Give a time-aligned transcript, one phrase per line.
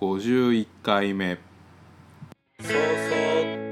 [0.00, 1.40] 51回目。
[2.60, 2.72] そそっ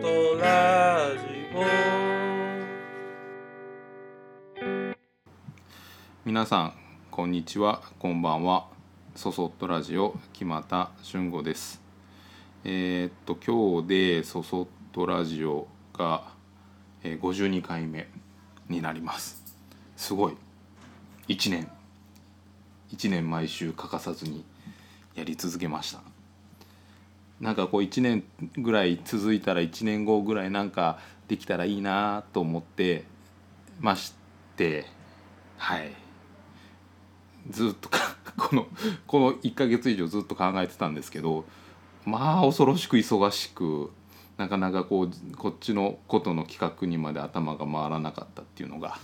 [0.02, 1.54] とラジ
[6.24, 6.72] 皆さん
[7.12, 8.66] こんにちはこんばんは。
[9.14, 11.80] そそっとラジオ木又俊吾です。
[12.64, 16.24] えーっと今日でそそっとラジオが、
[17.04, 18.08] えー52回目
[18.68, 19.44] になります。
[19.96, 20.36] すごい。
[21.28, 21.70] 1年。
[22.90, 24.44] 1年毎週欠かさずに
[25.14, 26.15] やり続けました
[27.40, 28.24] なんかこう1年
[28.56, 33.04] ぐらい続いたら1年後ぐらいなんかできたらいいなと思って
[33.80, 34.14] まし
[34.56, 34.86] て
[35.58, 35.92] はい。
[37.50, 37.98] ずっとか
[38.36, 38.66] この
[39.06, 41.44] この1ヶ月以上ずっと考えてたんですけど
[42.04, 43.90] まあ恐ろしく忙しく
[44.36, 48.98] なかなかこうこっちのことの企画にまで頭が回らなかったっていうのが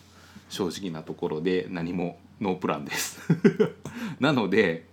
[0.49, 3.21] 正直なところで何もノープランです。
[4.21, 4.87] なので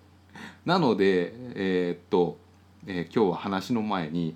[0.65, 2.37] なのでえーっと、
[2.87, 4.35] えー今日は話の前に、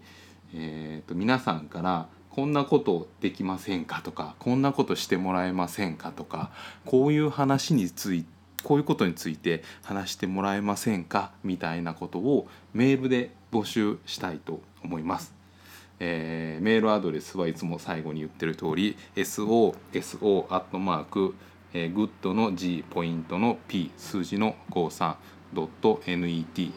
[0.53, 6.51] えーっと皆さんからこんなことできませんかとかこんなことしてもらえませんかとか
[6.85, 8.33] こういう話について
[8.63, 15.33] こういうことについて話してもらえませんかみたいなことをメールで募集したいと思います。
[15.99, 19.75] えーメールアドレスはいつも最後に言ってる通り soso
[20.49, 21.35] アットマーク
[21.73, 25.15] えーグッドの G ポイントの P 数字の53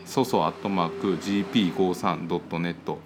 [0.05, 2.97] ソソアットマーク gp53.net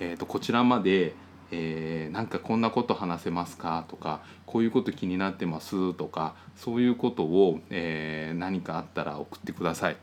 [0.00, 1.14] えーとこちらまで
[1.50, 9.96] えーなんかこんなこと話せますかとかこういうこと気になってますとかそういうことを、えー何かあったら送ってください。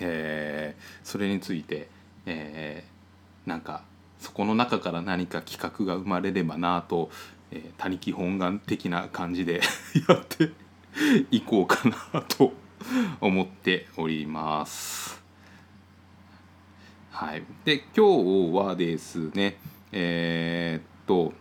[0.00, 1.88] えーそれについて、
[2.26, 3.82] えーなんか
[4.18, 7.10] そこの中から何か企画が生まれればなと、
[7.50, 9.60] えー他力本願的な感じで
[10.08, 10.50] やって
[11.30, 12.52] いこうかなと
[13.20, 15.22] 思っております。
[17.10, 19.56] はい、で今日はですね
[19.90, 21.32] えーっと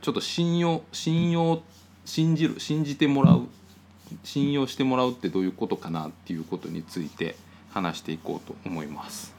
[0.00, 1.62] ちょっと信用信用
[2.04, 3.48] 信じる信じてもらう
[4.22, 7.36] 信用してもらうってどういうことかなっていうことについて
[7.70, 9.34] 話していこうと思います。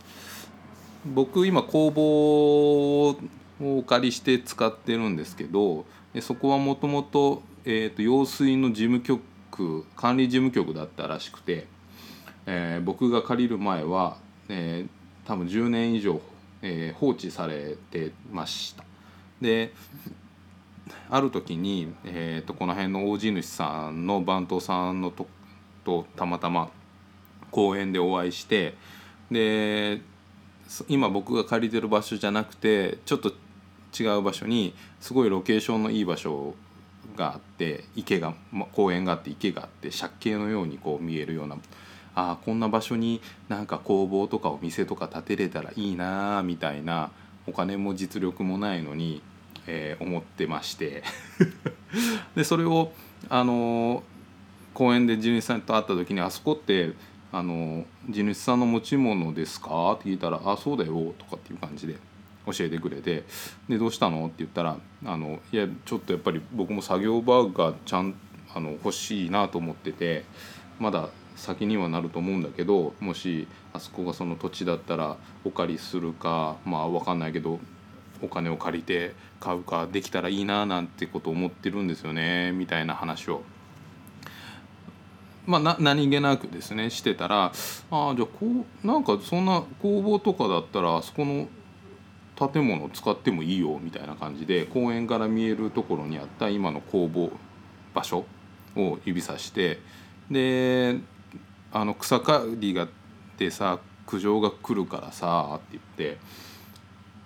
[1.06, 3.19] 僕今工房を
[3.61, 11.68] お借りして使ってるんですけどでそこはもともとえー、と用水の事務局管理事務局だったらしくて、
[12.46, 14.18] えー僕が借りる前は、
[14.50, 14.90] えー
[15.28, 16.22] 多分10年以上、
[16.62, 18.84] えー放置されてました。
[19.42, 19.74] で
[21.09, 25.28] ある時に、えー、とこの辺の大地主さんの番頭さんのと
[25.84, 26.70] とたまたま
[27.52, 28.76] 公園でお会いして
[29.32, 30.02] で
[30.88, 33.32] 今僕が借りてる場所じゃなくてちょっと
[33.97, 36.53] 違う場所にすごいロケーションのいい場所
[37.16, 41.57] があって池がま公園があって池があって借景のようにこう見えるような
[42.16, 47.11] あこんな場所になんか工房とかお店とか建てれたらいいなみたいな
[47.47, 49.21] お金も実力もないのに、
[49.67, 51.03] えー思ってまして
[52.35, 52.91] でそれを
[53.29, 54.03] あの
[54.73, 56.93] 公園で地主さんと会った時に「あそこって
[57.31, 61.95] あの地主さんの持ち物ですか?」って聞いたら「あそうだよ」とかっていう感じで
[62.45, 63.23] 教えてくれて
[63.69, 68.16] 「でどうしたの?」って言ったら「あのいやちょっとやっぱり僕も作業場がちゃん
[68.53, 70.25] あの欲しいなと思ってて
[70.79, 77.59] まだ先にはなると思うんだけどもしあそこがその土地だったらお借りするかまあ分かんないけど
[78.22, 83.44] お金を借りて買うかできたらいいななんてこと思ってるんですよねみたいな話を
[85.45, 91.47] まあ、な何気なくですねしてたらああじゃあこうなんかそんな工房とかだったらあそこの
[92.35, 97.31] 建物使ってもいいよみたいな感じで公園から見えるところにあった今の工房
[97.94, 98.25] 場所
[98.75, 99.79] を指さして
[100.29, 101.00] で
[101.72, 102.88] あの草刈りが
[103.38, 106.18] でさ苦情が来るからさって言って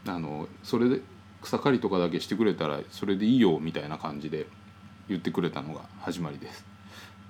[0.05, 1.01] あのそれで
[1.41, 4.45] 草刈りとかだけしてくれたらそれでいいよみたいな感じで
[5.07, 6.65] 言ってくれたのが始まりです。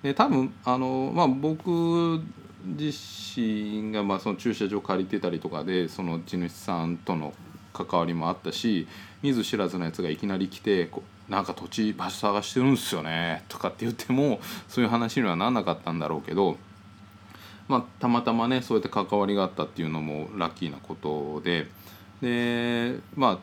[0.04, 2.22] で多分あの、まあ、僕
[2.64, 2.94] 自
[3.36, 7.34] 身がまあその駐車場借りてたりとかでその地主さんとの
[7.86, 8.88] 関わりもあったし
[9.22, 16.58] 見ず知らずのやつがいきなり来てこなんか土地場所探してるんですよねとかって言ってもそういう話にはなんなかったんだろうけど、
[17.68, 21.68] まあ、たまたまねそうやって関わりがあったっていうのもラッキーなことで
[22.22, 23.40] でま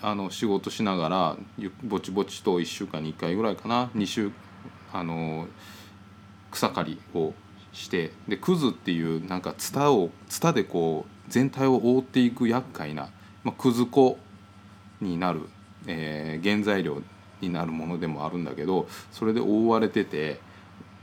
[0.00, 1.36] ああの仕事しながら
[1.82, 4.30] ぼちぼちと1週間に1回ぐらいかな2週
[4.92, 5.48] あの
[6.50, 7.34] 草刈りを
[7.72, 13.10] してでクズっていうなんかツタをツタでこう全体を覆っていく厄介な、
[13.48, 14.18] まあ、くず粉
[15.00, 15.40] になる、
[15.86, 17.00] えー原材料
[17.40, 20.40] になるものでもあるんだけどそれで覆われてて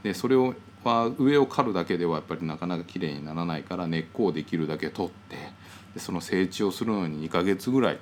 [0.03, 0.53] でそれを
[0.83, 5.38] は上を刈るだけではやっぱりなかなか綺麗にならないから根っこをできるだけ取って
[5.95, 8.00] でその整地をするのに2ヶ月ぐらい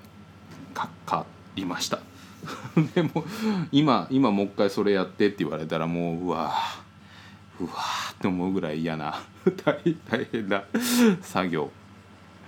[0.74, 1.26] かか
[1.56, 2.00] りました。
[2.96, 3.24] でも
[3.72, 6.54] 今今もう一回それやってって言われたらもううわ
[7.62, 7.72] うわ
[8.12, 9.22] って思うぐらい嫌な
[9.64, 10.64] 大大変な
[11.22, 11.72] 作業。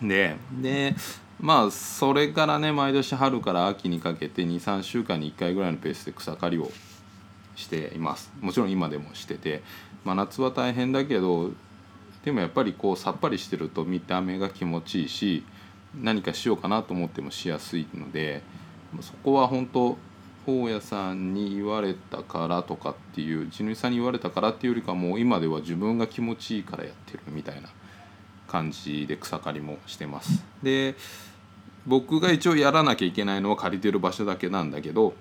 [0.02, 0.94] でで
[1.40, 6.72] まあそれからね毎年春から秋にかけて23週間に1回ぐらいのペースで草刈りを
[7.56, 8.32] しています。
[8.42, 9.64] もちろん今でもしてて、
[10.04, 11.52] まあ、夏は大変だけど
[12.24, 15.44] でもやっぱりこうさっぱりしてると見た目が気持ちいいし
[16.02, 18.42] 何かしようかなと思ってもしやすいので
[19.02, 19.98] そこは本当
[20.48, 27.70] 大家さんに言われたからとかっていう地主さんに言われたからっていうよりかもう今では自分が気持ちいいからやってるみたいな
[28.48, 30.44] 感じで草刈りもしてます。
[30.64, 30.96] で
[31.86, 35.14] 僕が一応やらなきゃいけないのは借りてる場所だけなんだけど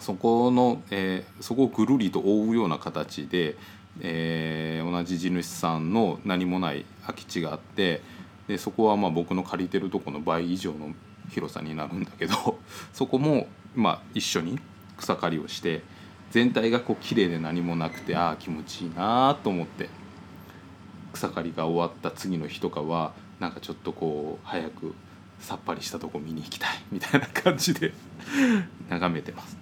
[0.00, 3.56] そこの、えー、そこをぐるりと覆うような形で、
[4.00, 8.02] えー、同じ地主さんの何もない空き地があって
[8.48, 10.92] でそこはまあ僕の借りてるとこの倍以上の
[11.30, 12.58] 広さになるんだけど
[12.92, 14.58] そこもまあ一緒に
[14.96, 15.82] 草刈りをして
[16.30, 19.88] 全体がこう綺麗で何もなくてああ気持ちいいなと思って
[21.14, 24.94] 草刈りが終わった次の日とかはなんかちょっとこう早く
[25.40, 27.92] さっぱりしたとこ見に行きたいみたいな感じで
[28.90, 29.56] 眺めてます。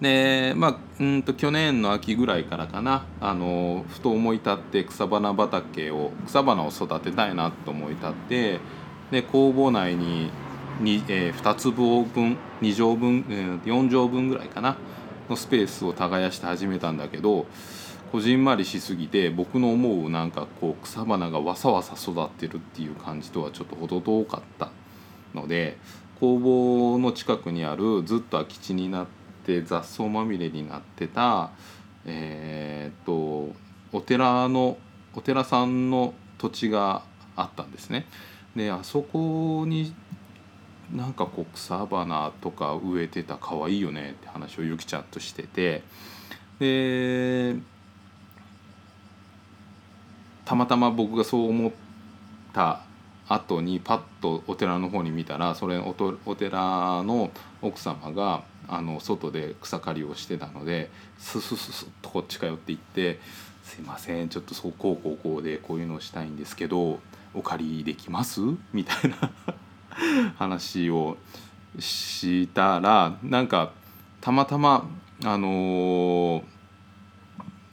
[0.00, 8.60] でまあうんと去年の秋ぐらいからかなあのふと思い立って草花畑を草花を育てたいなと思い立って
[9.12, 10.30] で工房内に
[10.80, 14.76] に、えー、2坪分2畳分、4畳分ぐらいかな
[15.28, 17.46] のスペースを耕して始めたんだけど
[18.12, 24.70] こじんまりしすぎて僕の思うなんかこう草花がわさわさ育ってるっていう感じとはちょっと程遠かった
[25.32, 25.78] ので
[26.20, 29.06] 工房の近くにあるずっと空き地になっ
[29.46, 31.52] て雑草まみれになってた
[32.04, 33.56] えー、っと
[33.96, 34.76] お寺の
[35.14, 37.04] お寺さんの土地が
[37.34, 38.04] あったんですね。
[38.54, 39.94] であそこに
[40.94, 45.82] なんかこう草花とか植えてた可愛いよねって話をゆきちゃんとしてて
[46.58, 47.56] で
[50.44, 51.72] たまたま僕がそう思っ
[52.52, 52.82] た
[53.28, 57.30] 後にパッとお寺の方に見たらそれおとお寺の
[57.60, 63.20] 奥様があの外で草刈りをしてたのでススススッとこっちか寄って行って
[63.64, 66.98] 「すいませんちょっとそうこうこうこうでこういうのをしたいんですけど
[67.34, 68.40] お借りできます?」
[68.72, 69.30] みたいな
[70.36, 71.16] 話を
[71.78, 73.72] したらなんか
[74.20, 74.88] たまたま
[75.24, 76.42] あのー、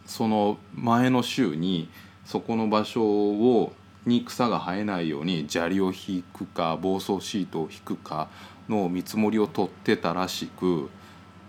[0.06, 1.89] その前の週に
[2.29, 3.73] そこの場所を
[4.05, 8.29] に草が生えないように砂利を引くか防草シートを引くか
[8.69, 10.91] の見積もりを取ってたらしく、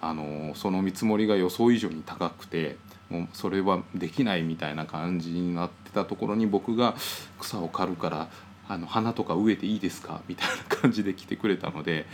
[0.00, 2.78] あの、その見積もりが予想以上に高くて
[3.10, 6.94] もうそれはできないみたいな感じになってたところに僕が
[7.38, 8.30] 草を刈るから
[8.66, 10.22] あの花とか植えていいですか？
[10.28, 12.06] みたいな感じで来てくれたので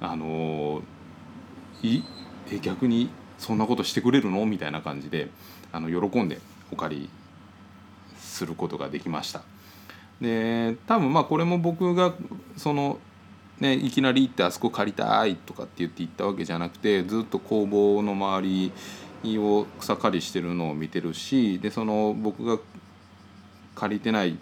[0.00, 0.82] あの
[1.82, 2.02] い
[2.52, 4.46] え逆にそんなことしてくれるの？
[4.46, 5.28] みたいな感じで
[5.72, 6.38] あの喜んで
[6.70, 7.10] お借り
[8.42, 9.42] することができました。
[10.20, 12.12] で多分まあこれも僕が
[12.56, 12.98] その
[13.60, 18.70] ねいきなり行ってあそこ借りたいとかって言って行ったわけじゃなくてずっと工房の周
[19.22, 22.58] りを草刈りしてるのを見てるしでその僕が
[23.76, 24.36] 借りてない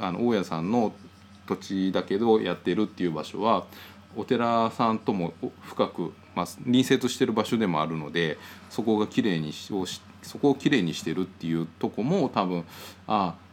[0.00, 0.92] あの大家さんの
[1.46, 3.64] 土地だけどやってるっていう場所は
[4.16, 8.38] お寺さんとも深く、まあ、隣接してる場所でもあるので
[8.70, 9.72] そこがきれいにし
[10.26, 12.64] そこをきれいにしてるっていうとこも多分
[13.06, 13.46] ああ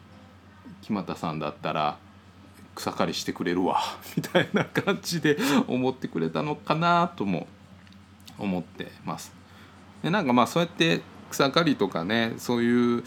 [0.81, 1.97] 木俣さんだったら
[2.75, 3.79] 草刈りしてくれるわ
[4.17, 5.37] みたいな感じで
[5.67, 7.47] 思ってくれたのかなとも
[8.37, 9.33] 思ってます。
[10.01, 13.03] でなんかまあそうやって草刈りとかねそういう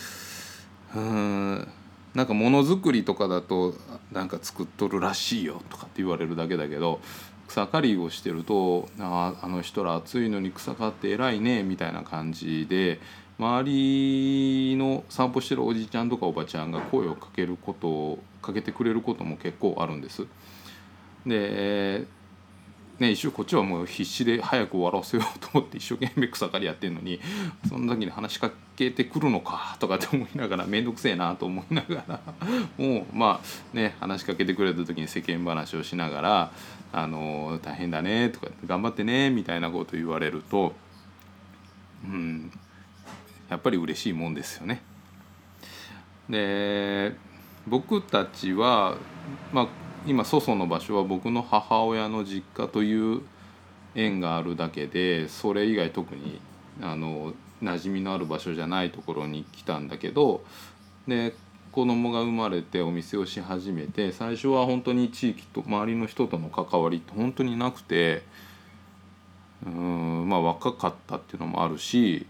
[0.95, 1.69] うん
[2.15, 3.75] なんかものづくりとかだと
[4.11, 7.01] なんか作っとるらしいよとかって言われるだけだけど
[7.49, 13.01] 草刈りをしてるとああの人ら暑いのに草刈って偉いねみたいな感じで
[13.39, 20.27] 周りの散歩してるおじちゃんとかおばちゃんが声をかけることをかけてくれることも結構あるんです。
[21.27, 22.07] で
[22.99, 27.21] ね、一瞬こっちはもう必死で早く終わらせようと思って一生懸命草刈りやってんのに
[27.69, 32.21] その時に話しかけてくるのかとかって思いながら面倒くせえなと思いながら
[32.79, 36.53] もうまあね話しかけてくれた時に世間話をしながら
[36.93, 40.75] 「あの大変だね」とか「頑張ってね」みたいなこと言われると
[42.03, 42.51] うん
[43.49, 44.83] やっぱり嬉しいもんですよね。
[46.29, 47.15] で
[47.67, 48.97] 僕たちは
[49.53, 49.69] まあ
[50.07, 53.23] 今祖祖の場所は僕の母親の実家という
[53.95, 56.41] 縁があるだけでそれ以外特に
[56.81, 60.45] あの馴染みのある場所じゃないところに来たんだけど
[61.09, 61.35] で
[61.73, 68.23] 子供が生まれてお店をし始めて最初は本当に地域と周りの人との関わりって本当になくて
[69.67, 72.27] うんまあ若かったっていうのもあるし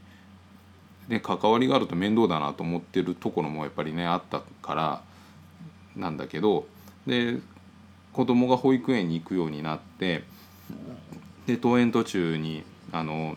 [1.08, 5.02] で関わりがあると面倒だなと思ってるところもやっぱりねあったから
[5.94, 6.66] なんだけど
[7.06, 7.38] で
[8.12, 10.24] 子供が保育園に行くようになって
[11.46, 13.36] で登園途中にあの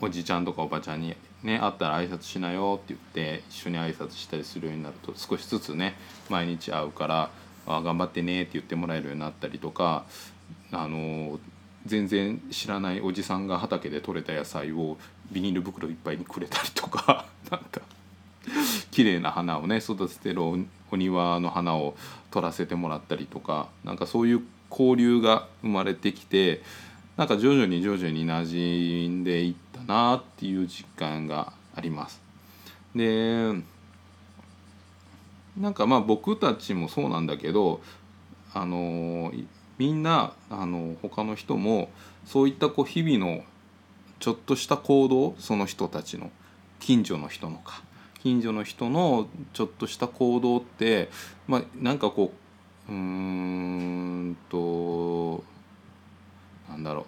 [0.00, 3.00] おじちゃんとかおばちゃんにね会ったら挨拶しなよって言っ
[3.38, 5.94] て一緒に挨拶したりするようになると少しずつね
[6.28, 7.30] 毎日会うから
[7.66, 10.04] あ頑張ってねって言ってもらえるようになったりとか
[10.72, 11.38] あの
[11.86, 14.96] 全然知らないおじさんが畑で採れた野菜を
[15.30, 17.80] ビニール袋いっぱいにくれたりとか なんか
[18.90, 20.58] 綺麗な花をね育ててるお
[20.90, 21.96] お庭の花を
[22.30, 26.62] 取らせてもらったりとかなんかそういう交流が生まれてきて
[27.16, 32.20] なんか徐々に徐々に馴染んでいったなっていう実感があります。
[32.94, 33.52] で
[35.56, 37.80] なんかまあ僕たちもそうなんだけど
[38.52, 39.32] あの
[39.78, 41.90] みんなあの他の人も
[42.24, 43.44] そういったこう日々の
[44.24, 46.30] ちょっとした行動その人たちの
[46.80, 47.82] 近所の人のか
[48.22, 51.10] 近所の人のちょっとした行動って
[51.46, 52.32] まあなんかこ
[52.88, 55.44] ううーんと
[56.70, 57.04] なんだろう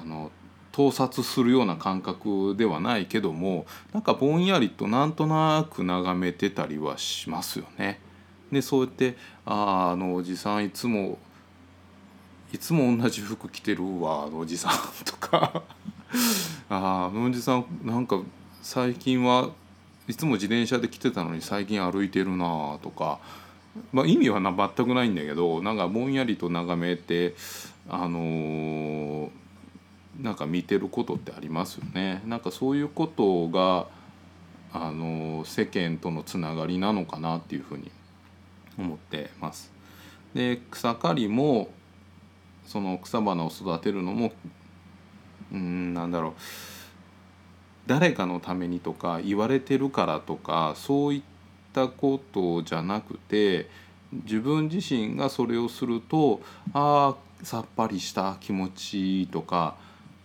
[0.00, 0.30] あの
[0.72, 8.00] 盗撮するような感覚ではないけどもなんかぼんやりとなんとなく眺めてたりはしますよね。
[8.50, 11.18] でそうやって「あああのおじさんいつも
[12.52, 14.72] いつも同じ服着てるわ あのおじさん」
[15.04, 15.62] とか
[16.68, 18.20] 「ああのおじさんなんか
[18.62, 19.50] 最近は
[20.08, 23.18] いつも自転車で来てたのに最近歩いてるな」とか。
[23.92, 27.34] まあ、意味はな全くないんだけどなんかぼんやりと眺めて
[27.90, 29.28] あのー
[30.20, 32.22] なんか見てることってありますよね。
[32.26, 33.86] なんかそういうことが
[34.72, 37.90] あの世間とのつながりなのかなっていうふうに
[38.78, 39.72] 思ってます。
[40.34, 41.68] で草刈りも
[42.66, 44.32] その草花を育てるのも
[45.52, 46.32] うんなんだろう。
[47.86, 51.22] 誰かのためにとか言われてるからとかそういっ
[51.72, 53.68] たことじゃなくて
[54.24, 56.40] 自分自身がそれをすると
[56.72, 59.76] ああさっぱりした気持ちいいとか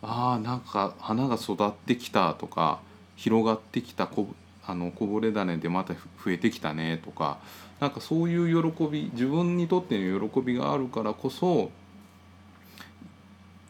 [0.01, 2.79] あーなんか花が育ってきたとか
[3.15, 4.27] 広がってきたこ
[4.65, 7.39] あのこぼれ種でまた増えてきたねとか
[7.79, 11.69] なんかそういう喜び自分にとっての喜びがあるからこそ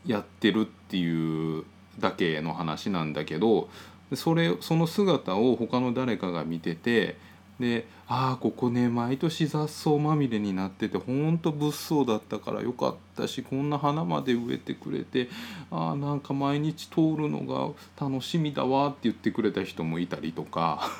[0.05, 1.63] やってるっていう
[2.00, 3.70] だけの話なんだけど
[4.15, 7.17] それその姿を他の誰かが見てて
[7.60, 15.29] で「ああここね毎年雑草まみれになっててほんと物騒だったからよかったしこんな花まで植えてくれて
[15.70, 17.72] ああなんか毎日通るのが
[18.05, 20.89] 楽しみだわ」って言ってくれた人もいたりとか。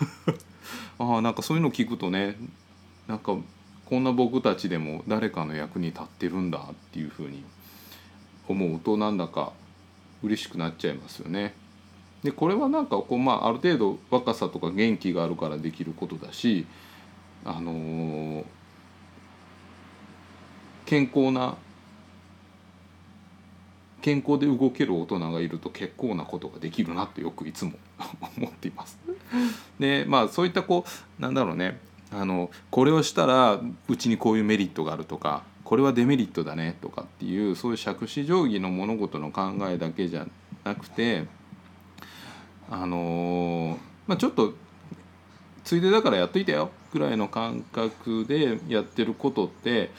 [1.00, 2.38] ああなんかそういうの聞くとね
[3.08, 3.36] なんか
[3.86, 7.43] こんな僕たちでも誰かの役に立ってるんだっていうふうに
[8.51, 9.53] 思うとなんだか
[10.24, 11.53] 嬉しくなっちゃいますよね。
[12.24, 16.67] でこれはなんかこう、まあ、ある程度若さとか元気があるからできることだし、
[17.43, 18.43] あのー
[20.91, 21.55] 健康な
[24.01, 27.72] 健康で動ける大人がいると結構なことができるなってよくいつも
[28.38, 29.00] 思っています。
[29.79, 30.84] でまあそういったこ
[31.17, 31.79] うなんだろうね
[32.12, 40.27] あのこれをしたらうちにこういうメリットがあるとかこれはデメリットだねとかっていうそういう杓子定規の物事の考えだけじゃ
[40.65, 41.27] なくて
[42.69, 44.53] あのーまあちょっと
[45.63, 49.91] ついでだからやっといてよぐらいの感覚でやってることって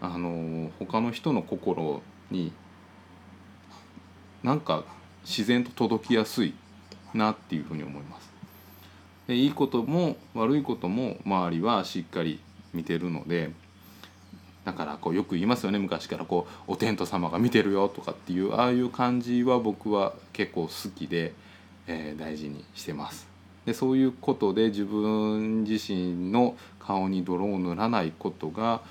[0.00, 2.02] あのー他の人の心
[2.32, 2.50] に
[4.42, 4.82] なんか
[5.24, 6.54] 自然と届きやすい
[7.14, 8.28] なっていうふうに思います。
[9.28, 12.40] でいいことも悪いことも周りはしっかり
[12.74, 13.52] 見てるので
[14.68, 21.32] だからこうよく言いますよね昔からこう「お天道様が見てるよ」とかっていうああいう感じは僕は結構好きで、
[21.86, 23.26] えー大事にしてます。
[23.64, 28.82] でそういうことで自分自身の顔に泥を塗らないことが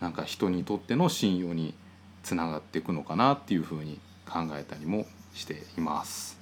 [0.00, 1.74] なんか人にとっての信用に
[2.22, 6.38] つながっていくのかなっていうふうに考えたりもしています。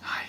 [0.00, 0.26] はい、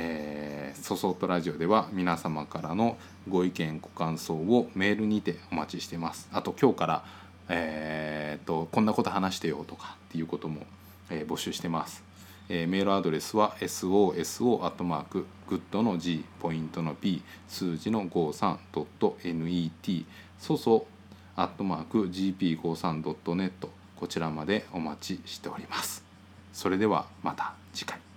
[0.00, 2.96] えー、ソソットラジオでは皆様からの
[3.28, 6.28] ご意見ご感想をメールにてお待ちしてます。
[6.32, 7.04] あと今日から
[7.50, 10.66] えー、とこんなこと話してよとかっていうことも、
[11.10, 12.04] えー募集してます。
[12.48, 20.04] えーメールアドレスは soso アットマークグッドの G point の P 数字の 53.net
[20.38, 20.86] ソソ
[21.34, 23.50] アットマーク gp53.net
[23.96, 26.04] こちらまでお待ちしております。
[26.52, 28.07] それではまた次回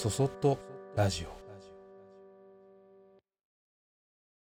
[0.00, 0.56] そそっと
[0.96, 1.39] ラジオ。